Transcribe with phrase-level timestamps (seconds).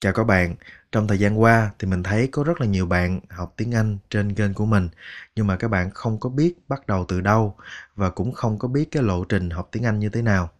[0.00, 0.54] Chào các bạn,
[0.92, 3.98] trong thời gian qua thì mình thấy có rất là nhiều bạn học tiếng Anh
[4.10, 4.88] trên kênh của mình
[5.36, 7.56] nhưng mà các bạn không có biết bắt đầu từ đâu
[7.96, 10.50] và cũng không có biết cái lộ trình học tiếng Anh như thế nào.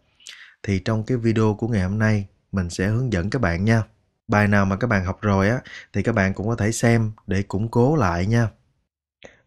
[0.63, 3.83] Thì trong cái video của ngày hôm nay mình sẽ hướng dẫn các bạn nha.
[4.29, 5.61] Bài nào mà các bạn học rồi á
[5.93, 8.49] thì các bạn cũng có thể xem để củng cố lại nha.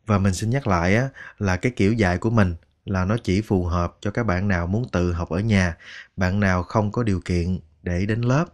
[0.06, 2.56] Và mình xin nhắc lại á là cái kiểu dạy của mình
[2.86, 5.78] là nó chỉ phù hợp cho các bạn nào muốn tự học ở nhà,
[6.18, 8.46] bạn nào không có điều kiện để đến lớp.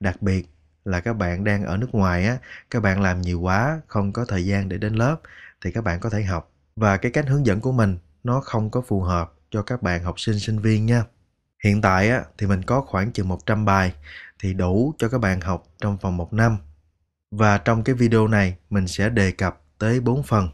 [0.00, 0.51] Đặc biệt
[0.84, 2.38] là các bạn đang ở nước ngoài á,
[2.70, 5.16] các bạn làm nhiều quá, không có thời gian để đến lớp
[5.64, 6.50] thì các bạn có thể học.
[6.76, 10.04] Và cái cách hướng dẫn của mình nó không có phù hợp cho các bạn
[10.04, 11.04] học sinh sinh viên nha.
[11.64, 13.94] Hiện tại á thì mình có khoảng chừng 100 bài
[14.38, 16.56] thì đủ cho các bạn học trong vòng một năm.
[17.30, 20.48] Và trong cái video này mình sẽ đề cập tới 4 phần.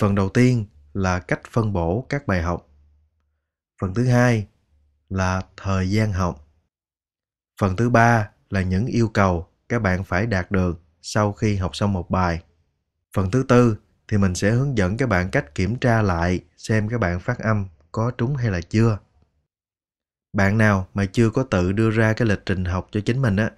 [0.00, 2.68] Phần đầu tiên là cách phân bổ các bài học.
[3.80, 4.46] Phần thứ hai
[5.08, 6.48] là thời gian học.
[7.60, 11.76] Phần thứ ba là những yêu cầu các bạn phải đạt được sau khi học
[11.76, 12.42] xong một bài.
[13.12, 13.76] Phần thứ tư
[14.08, 17.38] thì mình sẽ hướng dẫn các bạn cách kiểm tra lại xem các bạn phát
[17.38, 18.98] âm có trúng hay là chưa.
[20.32, 23.36] Bạn nào mà chưa có tự đưa ra cái lịch trình học cho chính mình
[23.36, 23.50] á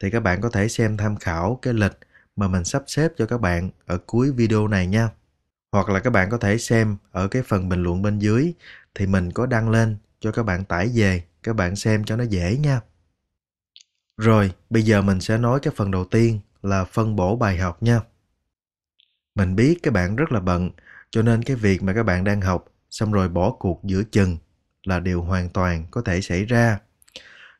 [0.00, 1.98] thì các bạn có thể xem tham khảo cái lịch
[2.36, 5.08] mà mình sắp xếp cho các bạn ở cuối video này nha.
[5.72, 8.52] Hoặc là các bạn có thể xem ở cái phần bình luận bên dưới
[8.94, 12.24] thì mình có đăng lên cho các bạn tải về, các bạn xem cho nó
[12.24, 12.80] dễ nha.
[14.16, 17.82] Rồi, bây giờ mình sẽ nói cái phần đầu tiên là phân bổ bài học
[17.82, 18.00] nha.
[19.34, 20.70] Mình biết các bạn rất là bận,
[21.10, 24.36] cho nên cái việc mà các bạn đang học xong rồi bỏ cuộc giữa chừng
[24.84, 26.78] là điều hoàn toàn có thể xảy ra.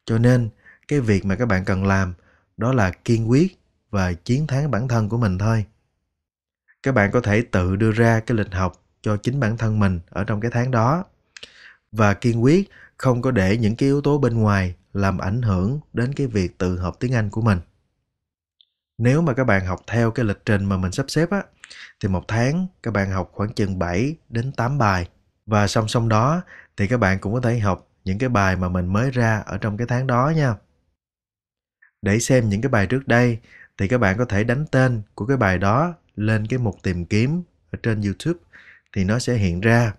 [0.05, 0.48] Cho nên,
[0.89, 2.14] cái việc mà các bạn cần làm
[2.56, 3.59] đó là kiên quyết
[3.91, 5.64] và chiến thắng bản thân của mình thôi.
[6.83, 10.00] Các bạn có thể tự đưa ra cái lịch học cho chính bản thân mình
[10.11, 11.05] ở trong cái tháng đó
[11.92, 15.81] và kiên quyết không có để những cái yếu tố bên ngoài làm ảnh hưởng
[15.93, 17.59] đến cái việc tự học tiếng Anh của mình.
[18.99, 21.43] Nếu mà các bạn học theo cái lịch trình mà mình sắp xếp á,
[22.01, 25.09] thì một tháng các bạn học khoảng chừng 7 đến 8 bài.
[25.47, 26.43] Và song song đó
[26.77, 29.59] thì các bạn cũng có thể học những cái bài mà mình mới ra ở
[29.59, 30.55] trong cái tháng đó nha.
[32.03, 33.39] Để xem những cái bài trước đây
[33.78, 37.05] thì các bạn có thể đánh tên của cái bài đó lên cái mục tìm
[37.05, 38.41] kiếm ở trên YouTube
[38.93, 39.93] thì nó sẽ hiện ra.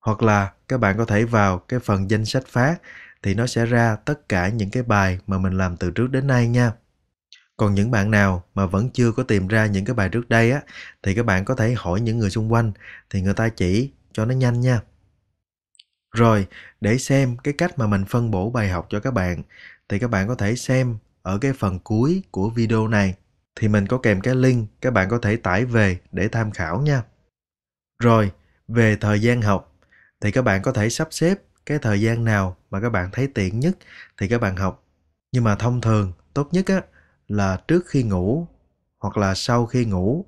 [0.00, 2.76] Hoặc là các bạn có thể vào cái phần danh sách phát
[3.22, 6.26] thì nó sẽ ra tất cả những cái bài mà mình làm từ trước đến
[6.26, 6.72] nay nha.
[7.56, 10.50] Còn những bạn nào mà vẫn chưa có tìm ra những cái bài trước đây
[10.50, 10.60] á
[11.02, 12.72] thì các bạn có thể hỏi những người xung quanh
[13.10, 14.80] thì người ta chỉ cho nó nhanh nha.
[16.16, 16.46] Rồi,
[16.80, 19.42] để xem cái cách mà mình phân bổ bài học cho các bạn
[19.88, 23.14] thì các bạn có thể xem ở cái phần cuối của video này
[23.54, 26.80] thì mình có kèm cái link các bạn có thể tải về để tham khảo
[26.80, 27.02] nha.
[28.02, 28.32] Rồi,
[28.68, 29.76] về thời gian học
[30.20, 31.38] thì các bạn có thể sắp xếp
[31.70, 33.76] cái thời gian nào mà các bạn thấy tiện nhất
[34.18, 34.84] thì các bạn học
[35.32, 36.82] nhưng mà thông thường tốt nhất á
[37.28, 38.46] là trước khi ngủ
[38.98, 40.26] hoặc là sau khi ngủ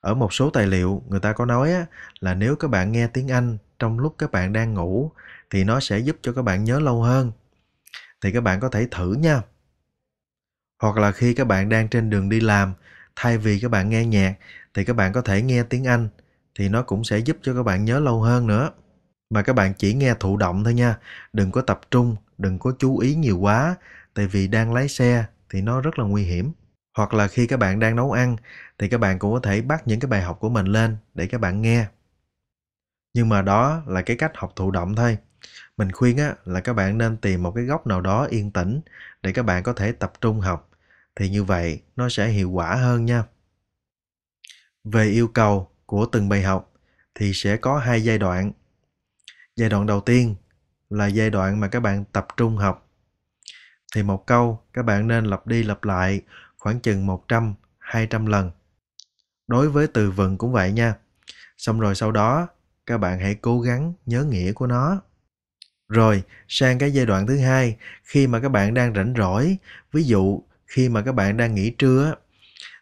[0.00, 1.86] ở một số tài liệu người ta có nói á,
[2.20, 5.10] là nếu các bạn nghe tiếng anh trong lúc các bạn đang ngủ
[5.50, 7.32] thì nó sẽ giúp cho các bạn nhớ lâu hơn
[8.20, 9.42] thì các bạn có thể thử nha
[10.78, 12.74] hoặc là khi các bạn đang trên đường đi làm
[13.16, 14.34] thay vì các bạn nghe nhạc
[14.74, 16.08] thì các bạn có thể nghe tiếng anh
[16.54, 18.70] thì nó cũng sẽ giúp cho các bạn nhớ lâu hơn nữa
[19.30, 20.96] mà các bạn chỉ nghe thụ động thôi nha.
[21.32, 23.76] Đừng có tập trung, đừng có chú ý nhiều quá.
[24.14, 26.52] Tại vì đang lái xe thì nó rất là nguy hiểm.
[26.96, 28.36] Hoặc là khi các bạn đang nấu ăn
[28.78, 31.26] thì các bạn cũng có thể bắt những cái bài học của mình lên để
[31.26, 31.86] các bạn nghe.
[33.14, 35.18] Nhưng mà đó là cái cách học thụ động thôi.
[35.76, 38.80] Mình khuyên á là các bạn nên tìm một cái góc nào đó yên tĩnh
[39.22, 40.70] để các bạn có thể tập trung học.
[41.16, 43.24] Thì như vậy nó sẽ hiệu quả hơn nha.
[44.84, 46.72] Về yêu cầu của từng bài học
[47.14, 48.52] thì sẽ có hai giai đoạn.
[49.56, 50.34] Giai đoạn đầu tiên
[50.90, 52.88] là giai đoạn mà các bạn tập trung học.
[53.94, 56.20] Thì một câu các bạn nên lặp đi lặp lại
[56.58, 58.50] khoảng chừng 100, 200 lần.
[59.46, 60.94] Đối với từ vựng cũng vậy nha.
[61.56, 62.48] Xong rồi sau đó
[62.86, 65.00] các bạn hãy cố gắng nhớ nghĩa của nó.
[65.88, 69.56] Rồi, sang cái giai đoạn thứ hai, khi mà các bạn đang rảnh rỗi,
[69.92, 72.14] ví dụ khi mà các bạn đang nghỉ trưa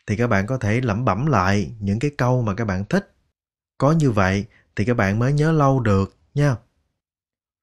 [0.06, 3.14] thì các bạn có thể lẩm bẩm lại những cái câu mà các bạn thích.
[3.78, 4.44] Có như vậy
[4.76, 6.56] thì các bạn mới nhớ lâu được nha.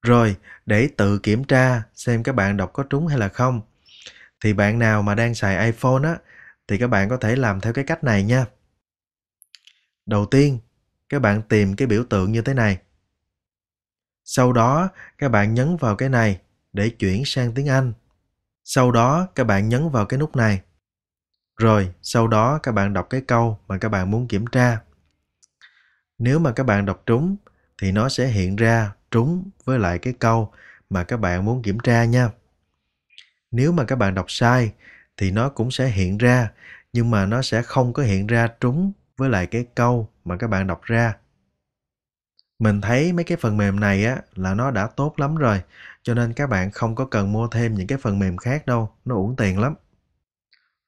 [0.02, 0.36] Rồi,
[0.66, 3.60] để tự kiểm tra xem các bạn đọc có trúng hay là không,
[4.44, 6.16] thì bạn nào mà đang xài iPhone á,
[6.68, 8.46] thì các bạn có thể làm theo cái cách này nha.
[10.06, 10.58] Đầu tiên,
[11.08, 12.78] các bạn tìm cái biểu tượng như thế này.
[14.24, 14.88] Sau đó,
[15.18, 16.40] các bạn nhấn vào cái này
[16.72, 17.92] để chuyển sang tiếng Anh.
[18.64, 20.60] Sau đó, các bạn nhấn vào cái nút này.
[21.56, 24.80] Rồi, sau đó các bạn đọc cái câu mà các bạn muốn kiểm tra.
[26.18, 27.36] Nếu mà các bạn đọc trúng
[27.80, 30.52] thì nó sẽ hiện ra trúng với lại cái câu
[30.90, 32.30] mà các bạn muốn kiểm tra nha.
[33.50, 34.72] Nếu mà các bạn đọc sai
[35.16, 36.50] thì nó cũng sẽ hiện ra,
[36.92, 40.46] nhưng mà nó sẽ không có hiện ra trúng với lại cái câu mà các
[40.46, 41.16] bạn đọc ra.
[42.58, 45.62] Mình thấy mấy cái phần mềm này á là nó đã tốt lắm rồi,
[46.02, 48.90] cho nên các bạn không có cần mua thêm những cái phần mềm khác đâu,
[49.04, 49.74] nó uổng tiền lắm.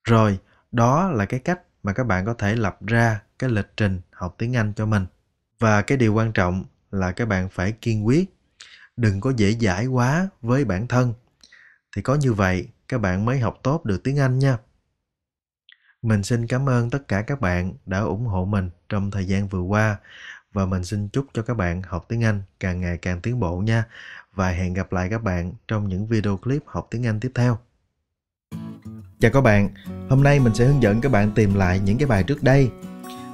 [0.04, 0.38] Rồi,
[0.72, 4.34] đó là cái cách mà các bạn có thể lập ra cái lịch trình học
[4.38, 5.06] tiếng anh cho mình.
[5.58, 8.34] Và cái điều quan trọng là các bạn phải kiên quyết
[8.96, 11.14] đừng có dễ dãi quá với bản thân
[11.96, 14.58] thì có như vậy các bạn mới học tốt được tiếng anh nha
[16.02, 19.48] mình xin cảm ơn tất cả các bạn đã ủng hộ mình trong thời gian
[19.48, 19.98] vừa qua
[20.52, 23.56] và mình xin chúc cho các bạn học tiếng Anh càng ngày càng tiến bộ
[23.56, 23.84] nha.
[24.34, 27.58] Và hẹn gặp lại các bạn trong những video clip học tiếng Anh tiếp theo.
[29.20, 29.68] Chào các bạn,
[30.08, 32.70] hôm nay mình sẽ hướng dẫn các bạn tìm lại những cái bài trước đây.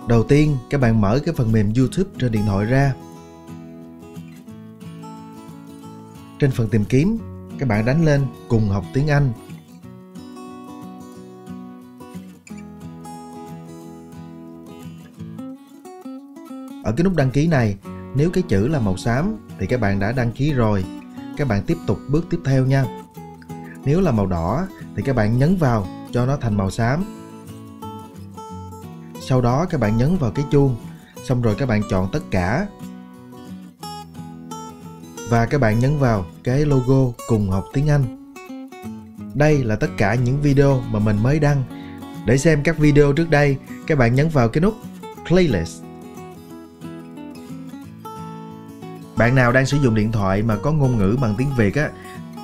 [0.08, 3.07] Đầu tiên, các bạn mở cái phần mềm YouTube trên điện thoại ra.
[6.38, 7.18] Trên phần tìm kiếm,
[7.58, 9.32] các bạn đánh lên cùng học tiếng Anh
[16.84, 17.76] Ở cái nút đăng ký này,
[18.14, 20.84] nếu cái chữ là màu xám thì các bạn đã đăng ký rồi.
[21.36, 22.84] Các bạn tiếp tục bước tiếp theo nha.
[23.84, 27.04] Nếu là màu đỏ thì các bạn nhấn vào cho nó thành màu xám.
[29.20, 30.76] Sau đó các bạn nhấn vào cái chuông,
[31.24, 32.66] xong rồi các bạn chọn tất cả.
[35.28, 38.32] Và các bạn nhấn vào cái logo cùng học tiếng Anh.
[39.34, 41.62] Đây là tất cả những video mà mình mới đăng.
[42.26, 44.74] Để xem các video trước đây, các bạn nhấn vào cái nút
[45.28, 45.82] playlist
[49.18, 51.90] Bạn nào đang sử dụng điện thoại mà có ngôn ngữ bằng tiếng Việt á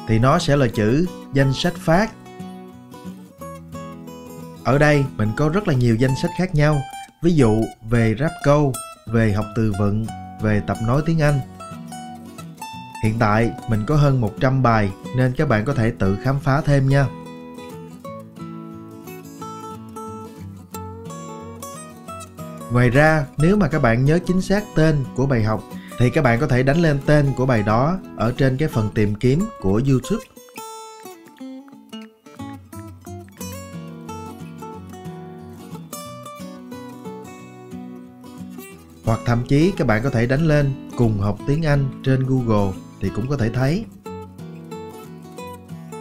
[0.08, 2.12] thì nó sẽ là chữ danh sách phát.
[4.64, 6.82] Ở đây mình có rất là nhiều danh sách khác nhau,
[7.22, 8.72] ví dụ về rap câu,
[9.06, 10.06] về học từ vựng,
[10.42, 11.40] về tập nói tiếng Anh.
[13.04, 16.60] Hiện tại mình có hơn 100 bài nên các bạn có thể tự khám phá
[16.60, 17.06] thêm nha.
[22.72, 25.62] Ngoài ra, nếu mà các bạn nhớ chính xác tên của bài học
[25.98, 28.90] thì các bạn có thể đánh lên tên của bài đó ở trên cái phần
[28.94, 30.24] tìm kiếm của YouTube.
[39.04, 42.83] Hoặc thậm chí các bạn có thể đánh lên cùng học tiếng Anh trên Google
[43.00, 43.84] thì cũng có thể thấy.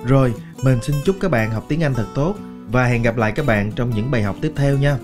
[0.06, 2.36] Rồi, mình xin chúc các bạn học tiếng Anh thật tốt
[2.72, 4.98] và hẹn gặp lại các bạn trong những bài học tiếp theo nha.